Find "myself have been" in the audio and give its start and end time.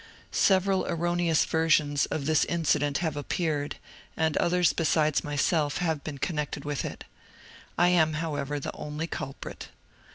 5.23-6.17